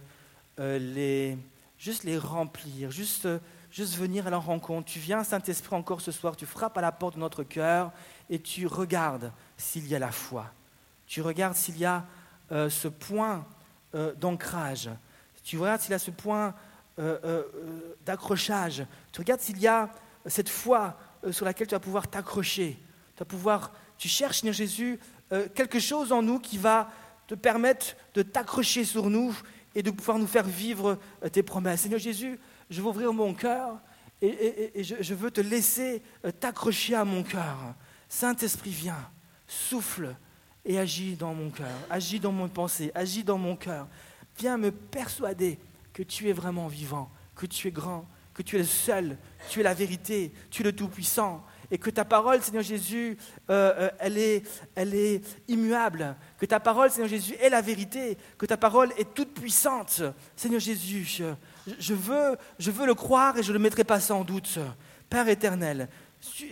euh, 0.60 0.80
les, 0.80 1.38
juste 1.78 2.04
les 2.04 2.18
remplir, 2.18 2.90
juste, 2.90 3.28
juste 3.72 3.96
venir 3.98 4.26
à 4.26 4.32
leur 4.32 4.46
rencontre. 4.46 4.92
Tu 4.92 5.00
viens, 5.00 5.24
Saint-Esprit, 5.24 5.76
encore 5.76 6.02
ce 6.02 6.12
soir, 6.12 6.36
tu 6.36 6.48
frappes 6.48 6.78
à 6.78 6.82
la 6.82 6.92
porte 6.92 7.16
de 7.16 7.20
notre 7.20 7.44
cœur 7.44 7.92
et 8.30 8.40
tu 8.40 8.66
regardes 8.66 9.32
s'il 9.58 9.88
y 9.88 9.94
a 9.94 10.00
la 10.00 10.12
foi. 10.12 10.52
Tu 11.06 11.22
regardes 11.22 11.56
s'il 11.56 11.78
y 11.78 11.86
a 11.86 12.06
euh, 12.52 12.70
ce 12.70 12.88
point 12.88 13.46
euh, 13.94 14.16
d'ancrage. 14.16 14.90
Tu 15.44 15.60
regardes 15.60 15.82
s'il 15.82 15.92
y 15.92 15.96
a 15.96 16.00
ce 16.00 16.12
point 16.12 16.56
d'accrochage. 18.06 18.86
Tu 19.12 19.22
regardes 19.22 19.40
s'il 19.40 19.58
y 19.58 19.66
a 19.66 19.90
cette 20.28 20.50
foi 20.50 20.96
sur 21.30 21.46
laquelle 21.46 21.68
tu 21.68 21.76
vas 21.76 21.80
pouvoir 21.80 22.08
t'accrocher. 22.08 22.80
Tu 23.16 23.20
vas 23.20 23.26
pouvoir, 23.26 23.72
tu 23.98 24.08
cherches, 24.08 24.40
Seigneur 24.40 24.56
Jésus, 24.56 25.00
quelque 25.56 25.80
chose 25.80 26.12
en 26.12 26.22
nous 26.22 26.40
qui 26.40 26.58
va 26.58 26.90
te 27.32 27.36
permettre 27.36 27.96
de 28.14 28.24
t'accrocher 28.24 28.84
sur 28.84 29.10
nous 29.10 29.34
et 29.74 29.84
de 29.84 29.92
pouvoir 29.92 30.20
nous 30.20 30.28
faire 30.28 30.44
vivre 30.44 30.98
euh, 31.24 31.30
tes 31.30 31.44
promesses. 31.44 31.82
Seigneur 31.82 32.00
Jésus, 32.00 32.38
je 32.70 32.82
veux 32.82 32.88
ouvrir 32.88 33.14
mon 33.14 33.34
cœur 33.34 33.80
et, 34.22 34.84
je, 34.84 35.14
veux 35.14 35.32
te 35.32 35.42
laisser 35.42 36.04
euh, 36.26 36.32
t'accrocher 36.32 36.94
à 36.94 37.06
mon 37.06 37.24
cœur. 37.24 37.74
Saint-Esprit, 38.10 38.72
viens, 38.72 39.10
souffle 39.48 40.14
et 40.66 40.78
agis 40.78 41.16
dans 41.16 41.34
mon 41.34 41.50
cœur, 41.50 41.74
agis 41.90 42.20
dans 42.20 42.34
mon 42.34 42.50
pensée, 42.50 42.92
agis 42.94 43.24
dans 43.24 43.38
mon 43.38 43.56
cœur. 43.56 43.88
Viens 44.38 44.58
me 44.58 44.72
persuader 44.72 45.58
que 45.94 46.04
tu 46.04 46.30
es 46.30 46.34
vraiment 46.34 46.68
vivant, 46.68 47.10
que 47.36 47.46
tu 47.46 47.70
es 47.70 47.72
grand, 47.72 48.06
que 48.42 48.48
tu 48.48 48.56
es 48.56 48.60
le 48.60 48.66
seul, 48.66 49.18
tu 49.50 49.60
es 49.60 49.64
la 49.64 49.74
vérité, 49.74 50.32
tu 50.50 50.62
es 50.62 50.66
le 50.66 50.74
Tout-Puissant, 50.74 51.46
et 51.70 51.78
que 51.78 51.90
ta 51.90 52.04
parole, 52.04 52.42
Seigneur 52.42 52.64
Jésus, 52.64 53.18
euh, 53.50 53.90
euh, 54.02 54.44
elle, 54.76 54.94
est, 54.96 55.22
immuable, 55.48 56.16
que 56.40 56.46
ta 56.46 56.60
parole, 56.60 56.90
Seigneur 56.90 57.08
Jésus, 57.08 57.36
est 57.40 57.50
la 57.50 57.62
vérité, 57.62 58.18
que 58.38 58.46
ta 58.48 58.58
parole 58.58 58.92
est 58.98 59.14
toute 59.14 59.34
puissante. 59.34 60.02
Seigneur 60.36 60.60
Jésus, 60.60 61.24
je, 61.80 61.94
veux, 61.94 62.36
je 62.58 62.72
veux 62.72 62.88
le 62.88 62.96
croire 62.96 63.38
et 63.38 63.44
je 63.44 63.50
ne 63.50 63.54
le 63.54 63.60
mettrai 63.60 63.84
pas 63.84 64.00
sans 64.00 64.24
doute. 64.24 64.58
Père 65.08 65.30
éternel, 65.30 65.88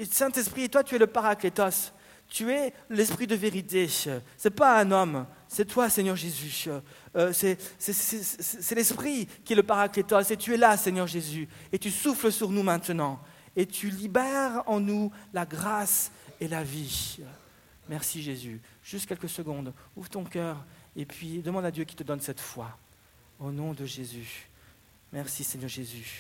Saint-Esprit, 0.10 0.69
toi 0.69 0.84
tu 0.84 0.96
es 0.96 1.00
le 1.00 1.08
paraclétos. 1.08 1.91
Tu 2.27 2.51
es 2.51 2.74
l'esprit 2.91 3.25
de 3.25 3.36
vérité. 3.36 3.88
Ce 3.88 4.10
n'est 4.43 4.51
pas 4.51 4.79
un 4.79 4.91
homme, 4.91 5.25
c'est 5.51 5.65
toi, 5.65 5.89
Seigneur 5.89 6.15
Jésus. 6.15 6.70
Euh, 7.15 7.34
c'est 7.34 8.75
l'esprit 8.75 9.27
qui 9.44 9.53
est 9.53 9.56
le 9.56 9.63
paraclétos. 9.63 10.32
Et 10.32 10.38
tu 10.38 10.53
es 10.53 10.58
là, 10.58 10.77
Seigneur 10.77 11.08
Jésus. 11.08 11.50
Et 11.72 11.79
tu 11.79 11.89
souffles 11.89 12.32
sur 12.32 12.51
nous 12.51 12.63
maintenant 12.63 13.20
et 13.56 13.65
tu 13.65 13.89
libères 13.89 14.63
en 14.68 14.79
nous 14.79 15.12
la 15.34 15.46
grâce 15.46 16.12
et 16.39 16.48
la 16.48 16.63
vie. 16.63 17.18
Merci 17.89 18.22
Jésus. 18.22 18.62
Juste 18.84 19.08
quelques 19.08 19.27
secondes. 19.27 19.74
Ouvre 19.96 20.10
ton 20.10 20.24
cœur 20.24 20.63
et 20.96 21.06
puis 21.06 21.41
demande 21.41 21.65
à 21.65 21.72
Dieu 21.72 21.84
qui 21.84 21.96
te 21.96 22.03
donne 22.03 22.22
cette 22.22 22.39
foi. 22.39 22.77
Au 23.40 23.51
nom 23.51 23.74
de 23.74 23.85
Jésus. 23.85 24.50
Merci 25.12 25.44
Seigneur 25.44 25.70
Jésus. 25.70 26.09